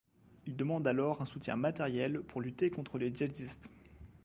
Il 0.47 0.55
demande 0.55 0.87
alors 0.87 1.21
un 1.21 1.25
soutien 1.25 1.55
matériel 1.57 2.21
pour 2.23 2.41
lutter 2.41 2.71
contre 2.71 2.97
les 2.97 3.13
djihadistes. 3.13 3.69